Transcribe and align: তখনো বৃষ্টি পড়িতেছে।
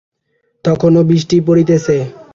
তখনো 0.65 0.99
বৃষ্টি 1.03 1.37
পড়িতেছে। 1.41 1.95